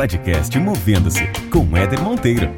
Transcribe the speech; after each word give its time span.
podcast 0.00 0.58
Movendo-se 0.58 1.26
com 1.52 1.76
Éder 1.76 2.00
Monteiro. 2.00 2.50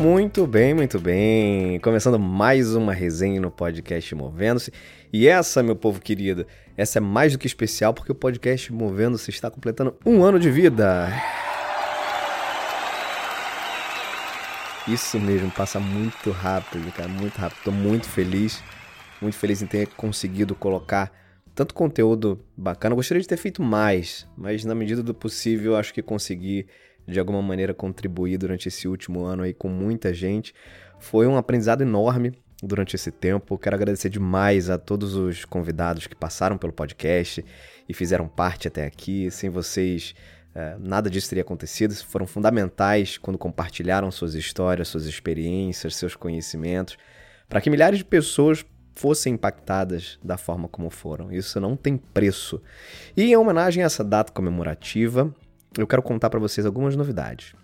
Muito 0.00 0.46
bem, 0.46 0.72
muito 0.72 0.98
bem. 0.98 1.78
Começando 1.80 2.18
mais 2.18 2.74
uma 2.74 2.94
resenha 2.94 3.38
no 3.38 3.50
podcast 3.50 4.14
Movendo-se. 4.14 4.72
E 5.12 5.28
essa, 5.28 5.62
meu 5.62 5.76
povo 5.76 6.00
querido, 6.00 6.46
essa 6.74 7.00
é 7.00 7.02
mais 7.02 7.32
do 7.32 7.38
que 7.38 7.46
especial 7.46 7.92
porque 7.92 8.10
o 8.10 8.14
podcast 8.14 8.72
Movendo-se 8.72 9.28
está 9.28 9.50
completando 9.50 9.94
um 10.06 10.24
ano 10.24 10.40
de 10.40 10.50
vida. 10.50 11.12
Isso 14.88 15.20
mesmo, 15.20 15.50
passa 15.50 15.78
muito 15.78 16.30
rápido, 16.30 16.90
cara, 16.92 17.10
muito 17.10 17.36
rápido. 17.36 17.58
Tô 17.62 17.70
muito 17.70 18.08
feliz, 18.08 18.64
muito 19.20 19.36
feliz 19.36 19.60
em 19.60 19.66
ter 19.66 19.88
conseguido 19.88 20.54
colocar 20.54 21.12
tanto 21.54 21.74
conteúdo 21.74 22.40
bacana. 22.56 22.92
Eu 22.92 22.96
gostaria 22.96 23.20
de 23.20 23.28
ter 23.28 23.36
feito 23.36 23.62
mais, 23.62 24.26
mas 24.36 24.64
na 24.64 24.74
medida 24.74 25.02
do 25.02 25.14
possível, 25.14 25.76
acho 25.76 25.92
que 25.92 26.02
consegui 26.02 26.66
de 27.06 27.18
alguma 27.18 27.42
maneira 27.42 27.74
contribuir 27.74 28.38
durante 28.38 28.68
esse 28.68 28.86
último 28.88 29.24
ano 29.24 29.42
aí 29.42 29.52
com 29.52 29.68
muita 29.68 30.14
gente. 30.14 30.54
Foi 30.98 31.26
um 31.26 31.36
aprendizado 31.36 31.82
enorme 31.82 32.32
durante 32.62 32.94
esse 32.94 33.10
tempo. 33.10 33.58
Quero 33.58 33.74
agradecer 33.74 34.08
demais 34.08 34.70
a 34.70 34.78
todos 34.78 35.14
os 35.14 35.44
convidados 35.44 36.06
que 36.06 36.14
passaram 36.14 36.56
pelo 36.56 36.72
podcast 36.72 37.44
e 37.88 37.92
fizeram 37.92 38.28
parte 38.28 38.68
até 38.68 38.86
aqui. 38.86 39.30
Sem 39.30 39.50
vocês, 39.50 40.14
é, 40.54 40.76
nada 40.78 41.10
disso 41.10 41.28
teria 41.28 41.42
acontecido. 41.42 41.94
Foram 41.94 42.26
fundamentais 42.26 43.18
quando 43.18 43.36
compartilharam 43.36 44.10
suas 44.10 44.34
histórias, 44.34 44.88
suas 44.88 45.06
experiências, 45.06 45.96
seus 45.96 46.14
conhecimentos, 46.14 46.96
para 47.48 47.60
que 47.60 47.68
milhares 47.68 47.98
de 47.98 48.04
pessoas 48.04 48.64
fossem 48.94 49.34
impactadas 49.34 50.18
da 50.22 50.36
forma 50.36 50.68
como 50.68 50.90
foram. 50.90 51.32
Isso 51.32 51.60
não 51.60 51.76
tem 51.76 51.96
preço. 51.96 52.60
E 53.16 53.24
em 53.24 53.36
homenagem 53.36 53.82
a 53.82 53.86
essa 53.86 54.04
data 54.04 54.32
comemorativa, 54.32 55.34
eu 55.76 55.86
quero 55.86 56.02
contar 56.02 56.30
para 56.30 56.40
vocês 56.40 56.66
algumas 56.66 56.96
novidades. 56.96 57.54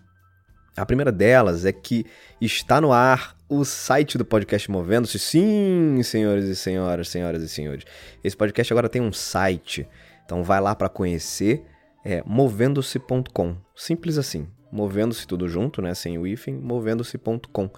A 0.76 0.86
primeira 0.86 1.10
delas 1.10 1.64
é 1.64 1.72
que 1.72 2.06
está 2.40 2.80
no 2.80 2.92
ar 2.92 3.36
o 3.48 3.64
site 3.64 4.16
do 4.16 4.24
podcast 4.24 4.70
Movendo-se. 4.70 5.18
Sim, 5.18 6.00
senhores 6.04 6.44
e 6.44 6.54
senhoras, 6.54 7.08
senhoras 7.08 7.42
e 7.42 7.48
senhores. 7.48 7.84
Esse 8.22 8.36
podcast 8.36 8.72
agora 8.72 8.88
tem 8.88 9.02
um 9.02 9.12
site. 9.12 9.88
Então 10.24 10.44
vai 10.44 10.60
lá 10.60 10.74
para 10.74 10.88
conhecer. 10.88 11.64
É 12.04 12.22
movendo-se.com. 12.24 13.56
Simples 13.74 14.18
assim. 14.18 14.46
Movendo-se 14.70 15.26
tudo 15.26 15.48
junto, 15.48 15.82
né? 15.82 15.94
Sem 15.94 16.16
o 16.16 16.26
hífen. 16.26 16.54
Movendo-se.com. 16.54 17.70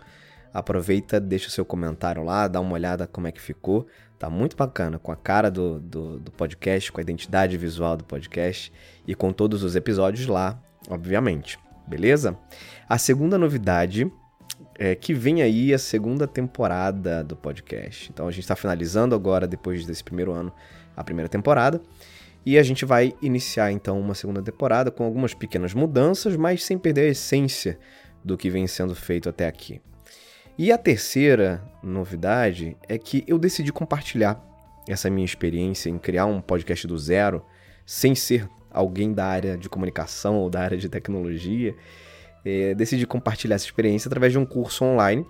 Aproveita, 0.53 1.21
deixa 1.21 1.49
seu 1.49 1.65
comentário 1.65 2.25
lá, 2.25 2.49
dá 2.49 2.61
uma 2.61 2.73
olhada 2.73 3.07
como 3.07 3.29
é 3.29 3.33
que 3.33 3.41
ficou. 3.41 3.87
Tá 4.19 4.29
muito 4.29 4.57
bacana, 4.57 4.99
com 4.99 5.13
a 5.13 5.17
cara 5.17 5.51
do, 5.51 5.79
do, 5.81 6.19
do, 6.19 6.31
podcast, 6.31 6.91
com 6.91 7.01
a 7.01 7.03
identidade 7.03 7.57
visual 7.57 7.97
do 7.97 8.05
podcast 8.05 8.73
e 9.07 9.15
com 9.15 9.33
todos 9.33 9.63
os 9.63 9.77
episódios 9.77 10.27
lá, 10.27 10.61
obviamente. 10.89 11.59
Beleza? 11.87 12.37
A 12.89 12.99
segunda 12.99 13.39
novidade 13.39 14.11
é 14.79 14.95
que 14.95 15.15
vem 15.15 15.43
aí 15.43 15.73
a 15.73 15.79
segunda 15.79 16.27
temporada 16.27 17.23
do 17.25 17.37
podcast. 17.37 18.11
Então 18.13 18.29
a 18.29 18.31
gente 18.31 18.43
está 18.43 18.57
finalizando 18.57 19.15
agora, 19.15 19.47
depois 19.47 19.87
desse 19.87 20.03
primeiro 20.05 20.33
ano, 20.33 20.53
a 20.97 21.05
primeira 21.05 21.29
temporada. 21.29 21.81
E 22.45 22.59
a 22.59 22.63
gente 22.63 22.85
vai 22.85 23.15
iniciar 23.21 23.71
então 23.71 24.01
uma 24.01 24.15
segunda 24.15 24.43
temporada 24.43 24.91
com 24.91 25.05
algumas 25.05 25.35
pequenas 25.35 25.75
mudanças, 25.75 26.37
mas 26.37 26.65
sem 26.65 26.79
perder 26.79 27.03
a 27.03 27.11
essência 27.11 27.79
do 28.25 28.37
que 28.37 28.51
vem 28.51 28.67
sendo 28.67 28.95
feito 28.95 29.29
até 29.29 29.47
aqui. 29.47 29.81
E 30.63 30.71
a 30.71 30.77
terceira 30.77 31.63
novidade 31.83 32.77
é 32.87 32.99
que 32.99 33.25
eu 33.27 33.39
decidi 33.39 33.73
compartilhar 33.73 34.39
essa 34.87 35.09
minha 35.09 35.25
experiência 35.25 35.89
em 35.89 35.97
criar 35.97 36.27
um 36.27 36.39
podcast 36.39 36.87
do 36.87 36.99
zero, 36.99 37.43
sem 37.87 38.15
ser 38.15 38.47
alguém 38.71 39.15
da 39.15 39.25
área 39.25 39.57
de 39.57 39.71
comunicação 39.71 40.37
ou 40.37 40.51
da 40.51 40.61
área 40.61 40.77
de 40.77 40.87
tecnologia. 40.87 41.75
É, 42.45 42.75
decidi 42.75 43.07
compartilhar 43.07 43.57
essa 43.57 43.65
experiência 43.65 44.07
através 44.07 44.35
de 44.35 44.39
um 44.39 44.45
curso 44.45 44.85
online 44.85 45.25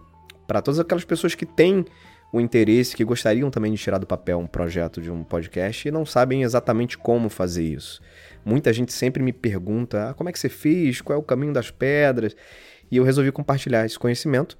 para 0.48 0.60
todas 0.60 0.80
aquelas 0.80 1.04
pessoas 1.04 1.32
que 1.36 1.46
têm 1.46 1.84
o 2.32 2.40
interesse, 2.40 2.96
que 2.96 3.04
gostariam 3.04 3.52
também 3.52 3.72
de 3.72 3.80
tirar 3.80 3.98
do 3.98 4.08
papel 4.08 4.36
um 4.40 4.48
projeto 4.48 5.00
de 5.00 5.12
um 5.12 5.22
podcast 5.22 5.86
e 5.86 5.92
não 5.92 6.04
sabem 6.04 6.42
exatamente 6.42 6.98
como 6.98 7.28
fazer 7.28 7.62
isso. 7.62 8.02
Muita 8.44 8.72
gente 8.72 8.92
sempre 8.92 9.22
me 9.22 9.32
pergunta 9.32 10.10
ah, 10.10 10.14
como 10.14 10.28
é 10.28 10.32
que 10.32 10.40
você 10.40 10.48
fez, 10.48 11.00
qual 11.00 11.16
é 11.16 11.20
o 11.20 11.24
caminho 11.24 11.52
das 11.52 11.70
pedras, 11.70 12.34
e 12.90 12.96
eu 12.96 13.04
resolvi 13.04 13.30
compartilhar 13.30 13.86
esse 13.86 13.96
conhecimento 13.96 14.58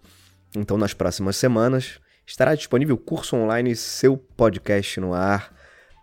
então, 0.56 0.76
nas 0.76 0.92
próximas 0.92 1.36
semanas, 1.36 2.00
estará 2.26 2.54
disponível 2.54 2.96
o 2.96 2.98
curso 2.98 3.36
online 3.36 3.74
Seu 3.76 4.16
Podcast 4.16 4.98
no 5.00 5.14
Ar. 5.14 5.54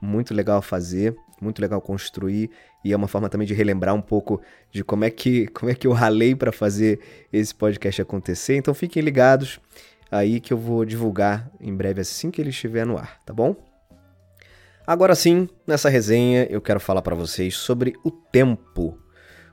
Muito 0.01 0.33
legal 0.33 0.61
fazer, 0.61 1.15
muito 1.41 1.61
legal 1.61 1.81
construir 1.81 2.49
e 2.83 2.93
é 2.93 2.95
uma 2.95 3.07
forma 3.07 3.29
também 3.29 3.47
de 3.47 3.53
relembrar 3.53 3.93
um 3.93 4.01
pouco 4.01 4.41
de 4.71 4.83
como 4.83 5.03
é 5.03 5.09
que, 5.09 5.47
como 5.53 5.71
é 5.71 5.75
que 5.75 5.87
eu 5.87 5.91
ralei 5.91 6.35
para 6.35 6.51
fazer 6.51 6.99
esse 7.31 7.53
podcast 7.53 8.01
acontecer. 8.01 8.55
Então, 8.55 8.73
fiquem 8.73 9.03
ligados 9.03 9.59
aí 10.09 10.39
que 10.39 10.53
eu 10.53 10.57
vou 10.57 10.85
divulgar 10.85 11.51
em 11.59 11.75
breve 11.75 12.01
assim 12.01 12.31
que 12.31 12.39
ele 12.39 12.49
estiver 12.49 12.85
no 12.85 12.97
ar, 12.97 13.21
tá 13.25 13.33
bom? 13.33 13.55
Agora 14.85 15.13
sim, 15.15 15.49
nessa 15.65 15.89
resenha 15.89 16.47
eu 16.49 16.61
quero 16.61 16.79
falar 16.79 17.01
para 17.01 17.13
vocês 17.13 17.55
sobre 17.55 17.93
o 18.05 18.09
tempo. 18.09 18.97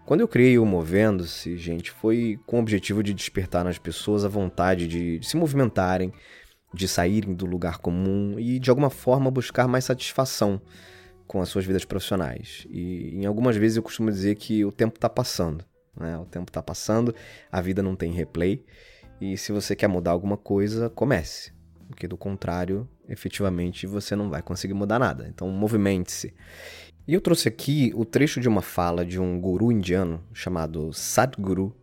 Quando 0.04 0.20
eu 0.20 0.28
criei 0.28 0.58
o 0.58 0.66
Movendo-se, 0.66 1.56
gente, 1.56 1.90
foi 1.90 2.38
com 2.46 2.58
o 2.58 2.60
objetivo 2.60 3.02
de 3.02 3.14
despertar 3.14 3.64
nas 3.64 3.78
pessoas 3.78 4.22
a 4.22 4.28
vontade 4.28 4.86
de, 4.86 5.18
se 5.26 5.34
movimentarem, 5.34 6.12
de 6.74 6.86
saírem 6.86 7.32
do 7.32 7.46
lugar 7.46 7.78
comum 7.78 8.38
e 8.38 8.58
de 8.58 8.68
alguma 8.68 8.90
forma 8.90 9.30
buscar 9.30 9.66
mais 9.66 9.84
satisfação 9.86 10.60
com 11.26 11.40
as 11.40 11.48
suas 11.48 11.64
vidas 11.64 11.86
profissionais. 11.86 12.66
E 12.70 13.14
em 13.14 13.24
algumas 13.24 13.56
vezes 13.56 13.78
eu 13.78 13.82
costumo 13.82 14.10
dizer 14.10 14.34
que 14.34 14.62
o 14.62 14.70
tempo 14.70 14.96
está 14.96 15.08
passando. 15.08 15.64
Né? 15.98 16.18
O 16.18 16.26
tempo 16.26 16.50
está 16.50 16.62
passando, 16.62 17.14
a 17.50 17.62
vida 17.62 17.82
não 17.82 17.96
tem 17.96 18.12
replay. 18.12 18.62
E 19.18 19.38
se 19.38 19.52
você 19.52 19.74
quer 19.74 19.88
mudar 19.88 20.10
alguma 20.10 20.36
coisa, 20.36 20.90
comece. 20.90 21.50
Porque 21.88 22.06
do 22.06 22.16
contrário, 22.16 22.86
efetivamente, 23.08 23.86
você 23.86 24.14
não 24.14 24.28
vai 24.28 24.42
conseguir 24.42 24.74
mudar 24.74 24.98
nada. 24.98 25.26
Então, 25.28 25.48
movimente-se. 25.48 26.34
E 27.06 27.12
eu 27.12 27.20
trouxe 27.20 27.48
aqui 27.48 27.92
o 27.94 28.04
trecho 28.04 28.40
de 28.40 28.48
uma 28.48 28.62
fala 28.62 29.04
de 29.04 29.20
um 29.20 29.38
guru 29.38 29.70
indiano 29.70 30.24
chamado 30.32 30.90
Sadhguru. 30.92 31.76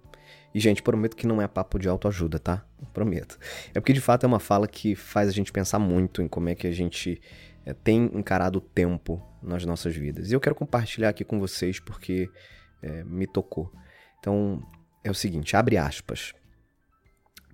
E, 0.54 0.60
gente, 0.60 0.82
prometo 0.82 1.16
que 1.16 1.28
não 1.28 1.42
é 1.42 1.48
papo 1.48 1.78
de 1.78 1.88
autoajuda, 1.88 2.40
tá? 2.40 2.66
Prometo. 2.92 3.38
É 3.74 3.80
porque, 3.80 3.94
de 3.94 4.02
fato, 4.02 4.26
é 4.26 4.28
uma 4.28 4.40
fala 4.40 4.68
que 4.68 4.96
faz 4.96 5.30
a 5.30 5.32
gente 5.32 5.52
pensar 5.52 5.78
muito 5.78 6.22
em 6.22 6.28
como 6.28 6.50
é 6.50 6.56
que 6.56 6.66
a 6.66 6.72
gente 6.72 7.22
é, 7.66 7.74
tem 7.74 8.10
encarado 8.14 8.58
o 8.58 8.62
tempo 8.62 9.22
nas 9.44 9.64
nossas 9.64 9.96
vidas. 9.96 10.32
E 10.32 10.34
eu 10.34 10.40
quero 10.40 10.56
compartilhar 10.56 11.10
aqui 11.10 11.24
com 11.24 11.40
vocês 11.40 11.80
porque 11.80 12.28
é, 12.82 13.04
me 13.04 13.28
tocou. 13.28 13.72
Então, 14.20 14.62
é 15.04 15.12
o 15.12 15.16
seguinte, 15.16 15.56
abre 15.56 15.78
aspas. 15.78 16.34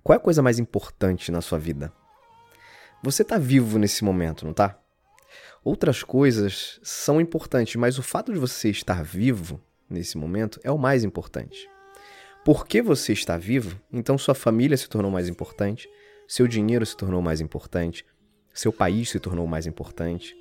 Qual 0.02 0.14
é 0.14 0.16
a 0.16 0.22
coisa 0.22 0.42
mais 0.42 0.58
importante 0.58 1.30
na 1.30 1.42
sua 1.42 1.58
vida? 1.58 1.92
Você 3.02 3.22
tá 3.22 3.36
vivo 3.36 3.78
nesse 3.78 4.02
momento, 4.02 4.46
não 4.46 4.54
tá? 4.54 4.80
Outras 5.64 6.02
coisas 6.02 6.78
são 6.82 7.20
importantes, 7.20 7.76
mas 7.76 7.98
o 7.98 8.02
fato 8.02 8.32
de 8.32 8.38
você 8.38 8.70
estar 8.70 9.02
vivo 9.02 9.60
nesse 9.88 10.16
momento 10.16 10.60
é 10.62 10.70
o 10.70 10.78
mais 10.78 11.04
importante. 11.04 11.68
Porque 12.44 12.80
você 12.80 13.12
está 13.12 13.36
vivo, 13.36 13.80
então 13.92 14.16
sua 14.16 14.34
família 14.34 14.76
se 14.76 14.88
tornou 14.88 15.10
mais 15.10 15.28
importante, 15.28 15.88
seu 16.26 16.46
dinheiro 16.46 16.86
se 16.86 16.96
tornou 16.96 17.20
mais 17.20 17.40
importante, 17.40 18.04
seu 18.54 18.72
país 18.72 19.10
se 19.10 19.18
tornou 19.18 19.46
mais 19.46 19.66
importante. 19.66 20.34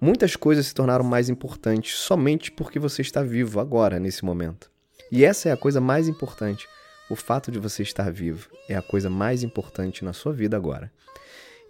Muitas 0.00 0.34
coisas 0.36 0.66
se 0.66 0.74
tornaram 0.74 1.04
mais 1.04 1.28
importantes 1.28 1.94
somente 1.94 2.50
porque 2.50 2.78
você 2.78 3.02
está 3.02 3.22
vivo 3.22 3.60
agora, 3.60 4.00
nesse 4.00 4.24
momento. 4.24 4.70
E 5.12 5.24
essa 5.24 5.48
é 5.48 5.52
a 5.52 5.56
coisa 5.56 5.80
mais 5.80 6.08
importante. 6.08 6.66
O 7.10 7.16
fato 7.16 7.50
de 7.50 7.58
você 7.58 7.82
estar 7.82 8.10
vivo 8.10 8.48
é 8.68 8.76
a 8.76 8.82
coisa 8.82 9.10
mais 9.10 9.42
importante 9.42 10.04
na 10.04 10.12
sua 10.12 10.32
vida 10.32 10.56
agora. 10.56 10.92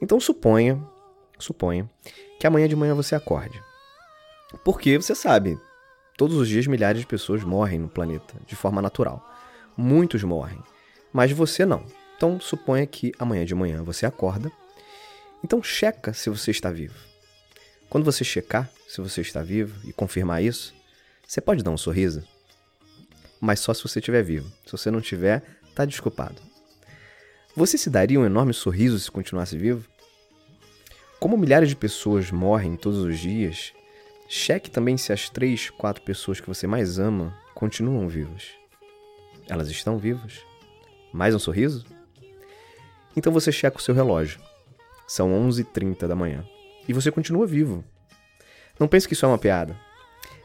Então 0.00 0.20
suponha, 0.20 0.80
suponha 1.40 1.88
que 2.38 2.46
amanhã 2.46 2.68
de 2.68 2.76
manhã 2.76 2.94
você 2.94 3.14
acorde. 3.14 3.62
Porque 4.64 4.96
você 4.96 5.14
sabe, 5.14 5.58
todos 6.16 6.36
os 6.36 6.48
dias 6.48 6.66
milhares 6.66 7.00
de 7.00 7.06
pessoas 7.06 7.42
morrem 7.42 7.78
no 7.78 7.88
planeta 7.88 8.34
de 8.46 8.56
forma 8.56 8.82
natural. 8.82 9.24
Muitos 9.76 10.22
morrem, 10.22 10.62
mas 11.12 11.32
você 11.32 11.64
não. 11.64 11.84
Então 12.16 12.38
suponha 12.40 12.86
que 12.86 13.12
amanhã 13.18 13.44
de 13.44 13.54
manhã 13.54 13.82
você 13.82 14.04
acorda. 14.04 14.50
Então 15.42 15.62
checa 15.62 16.12
se 16.12 16.28
você 16.28 16.50
está 16.50 16.70
vivo. 16.70 16.94
Quando 17.88 18.04
você 18.04 18.22
checar 18.22 18.70
se 18.86 19.00
você 19.00 19.20
está 19.20 19.42
vivo 19.42 19.80
e 19.88 19.92
confirmar 19.92 20.42
isso, 20.42 20.74
você 21.26 21.40
pode 21.40 21.62
dar 21.62 21.70
um 21.70 21.78
sorriso, 21.78 22.24
mas 23.40 23.60
só 23.60 23.72
se 23.72 23.82
você 23.82 24.00
estiver 24.00 24.22
vivo. 24.22 24.52
Se 24.66 24.72
você 24.72 24.90
não 24.90 25.00
tiver, 25.00 25.42
tá 25.74 25.84
desculpado. 25.84 26.42
Você 27.56 27.78
se 27.78 27.88
daria 27.88 28.20
um 28.20 28.26
enorme 28.26 28.52
sorriso 28.52 28.98
se 28.98 29.10
continuasse 29.10 29.56
vivo? 29.56 29.88
Como 31.20 31.36
milhares 31.36 31.68
de 31.68 31.76
pessoas 31.76 32.30
morrem 32.30 32.76
todos 32.76 33.00
os 33.00 33.18
dias, 33.18 33.74
cheque 34.26 34.70
também 34.70 34.96
se 34.96 35.12
as 35.12 35.28
três, 35.28 35.68
quatro 35.68 36.02
pessoas 36.02 36.40
que 36.40 36.48
você 36.48 36.66
mais 36.66 36.98
ama 36.98 37.36
continuam 37.54 38.08
vivas. 38.08 38.52
Elas 39.46 39.68
estão 39.68 39.98
vivas? 39.98 40.40
Mais 41.12 41.34
um 41.34 41.38
sorriso? 41.38 41.84
Então 43.14 43.30
você 43.30 43.52
checa 43.52 43.76
o 43.76 43.82
seu 43.82 43.94
relógio. 43.94 44.40
São 45.06 45.28
11h30 45.46 46.06
da 46.06 46.16
manhã. 46.16 46.42
E 46.88 46.94
você 46.94 47.10
continua 47.10 47.46
vivo. 47.46 47.84
Não 48.78 48.88
pense 48.88 49.06
que 49.06 49.12
isso 49.12 49.26
é 49.26 49.28
uma 49.28 49.36
piada. 49.36 49.76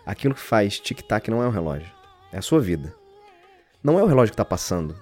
Aquilo 0.06 0.36
que 0.36 0.42
faz 0.42 0.78
tic-tac 0.78 1.32
não 1.32 1.42
é 1.42 1.48
um 1.48 1.52
relógio, 1.52 1.90
é 2.34 2.38
a 2.38 2.42
sua 2.42 2.60
vida. 2.60 2.94
Não 3.82 3.98
é 3.98 4.04
o 4.04 4.08
relógio 4.08 4.34
que 4.34 4.34
está 4.34 4.44
passando, 4.44 4.94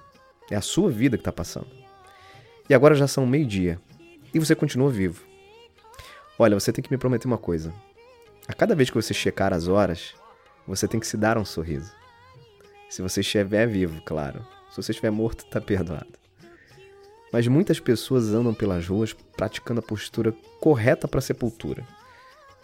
é 0.48 0.54
a 0.54 0.60
sua 0.60 0.88
vida 0.88 1.16
que 1.16 1.22
está 1.22 1.32
passando. 1.32 1.66
E 2.70 2.74
agora 2.74 2.94
já 2.94 3.08
são 3.08 3.26
meio-dia 3.26 3.80
e 4.32 4.38
você 4.38 4.54
continua 4.54 4.88
vivo. 4.88 5.33
Olha, 6.38 6.58
você 6.58 6.72
tem 6.72 6.82
que 6.82 6.90
me 6.90 6.98
prometer 6.98 7.26
uma 7.26 7.38
coisa. 7.38 7.72
A 8.48 8.52
cada 8.52 8.74
vez 8.74 8.90
que 8.90 8.96
você 8.96 9.14
checar 9.14 9.52
as 9.52 9.68
horas, 9.68 10.14
você 10.66 10.88
tem 10.88 10.98
que 10.98 11.06
se 11.06 11.16
dar 11.16 11.38
um 11.38 11.44
sorriso. 11.44 11.92
Se 12.90 13.02
você 13.02 13.20
estiver 13.20 13.66
vivo, 13.66 14.02
claro. 14.02 14.44
Se 14.70 14.82
você 14.82 14.90
estiver 14.90 15.10
morto, 15.10 15.44
tá 15.46 15.60
perdoado. 15.60 16.18
Mas 17.32 17.46
muitas 17.46 17.78
pessoas 17.78 18.28
andam 18.34 18.52
pelas 18.52 18.86
ruas 18.86 19.12
praticando 19.12 19.80
a 19.80 19.82
postura 19.82 20.34
correta 20.60 21.06
para 21.06 21.18
a 21.18 21.22
sepultura. 21.22 21.86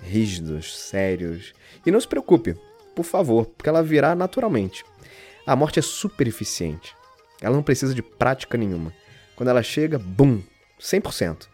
Rígidos, 0.03 0.77
sérios. 0.77 1.53
E 1.87 1.91
não 1.91 2.01
se 2.01 2.09
preocupe, 2.09 2.57
por 2.95 3.05
favor, 3.05 3.47
porque 3.47 3.69
ela 3.69 3.83
virá 3.83 4.15
naturalmente. 4.15 4.85
A 5.47 5.55
morte 5.55 5.79
é 5.79 5.83
super 5.83 6.27
eficiente. 6.27 6.95
Ela 7.41 7.57
não 7.57 7.63
precisa 7.63 7.95
de 7.95 8.03
prática 8.03 8.59
nenhuma. 8.59 8.93
Quando 9.37 9.49
ela 9.49 9.63
chega, 9.63 9.99
bum, 9.99 10.43
100%. 10.81 11.49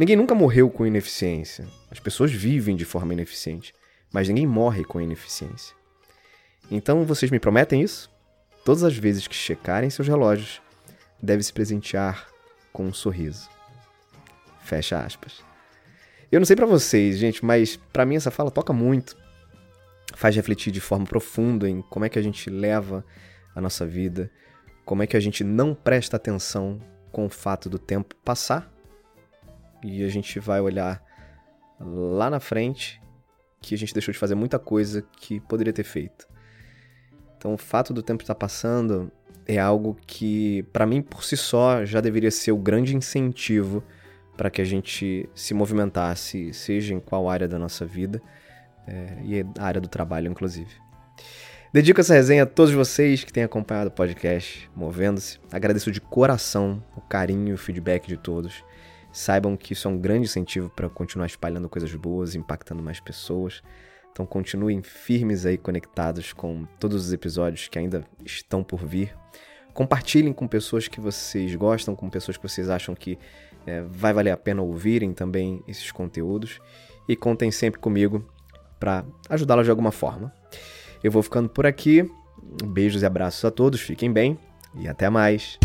Ninguém 0.00 0.16
nunca 0.16 0.34
morreu 0.34 0.70
com 0.70 0.86
ineficiência. 0.86 1.68
As 1.90 2.00
pessoas 2.00 2.32
vivem 2.32 2.74
de 2.74 2.86
forma 2.86 3.12
ineficiente, 3.12 3.74
mas 4.10 4.26
ninguém 4.26 4.46
morre 4.46 4.82
com 4.82 4.98
ineficiência. 4.98 5.76
Então 6.70 7.04
vocês 7.04 7.30
me 7.30 7.38
prometem 7.38 7.82
isso? 7.82 8.10
Todas 8.64 8.82
as 8.82 8.96
vezes 8.96 9.28
que 9.28 9.34
checarem 9.34 9.90
seus 9.90 10.08
relógios, 10.08 10.62
deve 11.22 11.42
se 11.42 11.52
presentear 11.52 12.26
com 12.72 12.86
um 12.86 12.94
sorriso. 12.94 13.50
Fecha 14.62 14.98
aspas. 14.98 15.44
Eu 16.32 16.40
não 16.40 16.46
sei 16.46 16.56
para 16.56 16.64
vocês, 16.64 17.18
gente, 17.18 17.44
mas 17.44 17.76
para 17.76 18.06
mim 18.06 18.16
essa 18.16 18.30
fala 18.30 18.50
toca 18.50 18.72
muito. 18.72 19.18
Faz 20.14 20.34
refletir 20.34 20.72
de 20.72 20.80
forma 20.80 21.04
profunda 21.04 21.68
em 21.68 21.82
como 21.82 22.06
é 22.06 22.08
que 22.08 22.18
a 22.18 22.22
gente 22.22 22.48
leva 22.48 23.04
a 23.54 23.60
nossa 23.60 23.84
vida, 23.84 24.30
como 24.82 25.02
é 25.02 25.06
que 25.06 25.18
a 25.18 25.20
gente 25.20 25.44
não 25.44 25.74
presta 25.74 26.16
atenção 26.16 26.80
com 27.12 27.26
o 27.26 27.28
fato 27.28 27.68
do 27.68 27.78
tempo 27.78 28.16
passar 28.24 28.79
e 29.82 30.04
a 30.04 30.08
gente 30.08 30.38
vai 30.38 30.60
olhar 30.60 31.02
lá 31.80 32.28
na 32.28 32.40
frente 32.40 33.00
que 33.60 33.74
a 33.74 33.78
gente 33.78 33.92
deixou 33.92 34.12
de 34.12 34.18
fazer 34.18 34.34
muita 34.34 34.58
coisa 34.58 35.02
que 35.18 35.40
poderia 35.40 35.72
ter 35.72 35.84
feito. 35.84 36.28
Então, 37.36 37.54
o 37.54 37.58
fato 37.58 37.92
do 37.92 38.02
tempo 38.02 38.22
estar 38.22 38.34
passando 38.34 39.10
é 39.46 39.58
algo 39.58 39.96
que, 40.06 40.62
para 40.72 40.86
mim, 40.86 41.02
por 41.02 41.24
si 41.24 41.36
só, 41.36 41.84
já 41.84 42.00
deveria 42.00 42.30
ser 42.30 42.52
o 42.52 42.56
grande 42.56 42.94
incentivo 42.94 43.82
para 44.36 44.50
que 44.50 44.62
a 44.62 44.64
gente 44.64 45.28
se 45.34 45.52
movimentasse, 45.52 46.52
seja 46.52 46.94
em 46.94 47.00
qual 47.00 47.28
área 47.28 47.48
da 47.48 47.58
nossa 47.58 47.84
vida, 47.84 48.22
é, 48.86 49.18
e 49.22 49.40
a 49.58 49.64
área 49.64 49.80
do 49.80 49.88
trabalho, 49.88 50.30
inclusive. 50.30 50.70
Dedico 51.72 52.00
essa 52.00 52.14
resenha 52.14 52.42
a 52.42 52.46
todos 52.46 52.72
vocês 52.72 53.22
que 53.22 53.32
têm 53.32 53.44
acompanhado 53.44 53.88
o 53.88 53.92
podcast 53.92 54.68
Movendo-se. 54.74 55.38
Agradeço 55.52 55.92
de 55.92 56.00
coração 56.00 56.82
o 56.96 57.00
carinho 57.00 57.50
e 57.50 57.52
o 57.52 57.58
feedback 57.58 58.08
de 58.08 58.16
todos. 58.16 58.64
Saibam 59.12 59.56
que 59.56 59.72
isso 59.72 59.88
é 59.88 59.90
um 59.90 59.98
grande 59.98 60.24
incentivo 60.24 60.70
para 60.70 60.88
continuar 60.88 61.26
espalhando 61.26 61.68
coisas 61.68 61.92
boas, 61.94 62.34
impactando 62.34 62.82
mais 62.82 63.00
pessoas. 63.00 63.62
Então 64.12 64.26
continuem 64.26 64.82
firmes 64.82 65.46
aí 65.46 65.56
conectados 65.56 66.32
com 66.32 66.64
todos 66.78 67.06
os 67.06 67.12
episódios 67.12 67.68
que 67.68 67.78
ainda 67.78 68.04
estão 68.24 68.62
por 68.62 68.84
vir. 68.84 69.14
Compartilhem 69.72 70.32
com 70.32 70.48
pessoas 70.48 70.88
que 70.88 71.00
vocês 71.00 71.54
gostam, 71.54 71.94
com 71.94 72.10
pessoas 72.10 72.36
que 72.36 72.42
vocês 72.42 72.68
acham 72.68 72.94
que 72.94 73.18
é, 73.66 73.82
vai 73.82 74.12
valer 74.12 74.30
a 74.30 74.36
pena 74.36 74.62
ouvirem 74.62 75.12
também 75.12 75.62
esses 75.66 75.90
conteúdos. 75.92 76.60
E 77.08 77.16
contem 77.16 77.50
sempre 77.50 77.80
comigo 77.80 78.24
para 78.78 79.04
ajudá-las 79.28 79.66
de 79.66 79.70
alguma 79.70 79.92
forma. 79.92 80.32
Eu 81.02 81.10
vou 81.10 81.22
ficando 81.22 81.48
por 81.48 81.66
aqui. 81.66 82.08
Beijos 82.64 83.02
e 83.02 83.06
abraços 83.06 83.44
a 83.44 83.50
todos, 83.50 83.80
fiquem 83.80 84.12
bem 84.12 84.38
e 84.74 84.88
até 84.88 85.08
mais. 85.08 85.58